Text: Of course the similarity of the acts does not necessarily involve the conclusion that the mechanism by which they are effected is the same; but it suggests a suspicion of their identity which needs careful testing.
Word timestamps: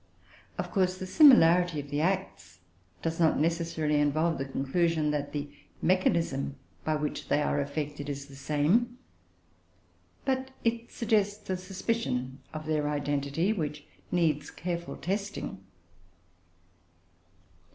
Of 0.57 0.71
course 0.71 0.97
the 0.97 1.05
similarity 1.05 1.79
of 1.79 1.91
the 1.91 2.01
acts 2.01 2.61
does 3.03 3.19
not 3.19 3.37
necessarily 3.37 3.99
involve 4.01 4.39
the 4.39 4.45
conclusion 4.47 5.11
that 5.11 5.31
the 5.31 5.51
mechanism 5.79 6.55
by 6.83 6.95
which 6.95 7.27
they 7.29 7.39
are 7.39 7.61
effected 7.61 8.09
is 8.09 8.25
the 8.25 8.35
same; 8.35 8.97
but 10.25 10.49
it 10.63 10.89
suggests 10.91 11.47
a 11.51 11.55
suspicion 11.57 12.39
of 12.51 12.65
their 12.65 12.89
identity 12.89 13.53
which 13.53 13.85
needs 14.11 14.49
careful 14.49 14.97
testing. 14.97 15.63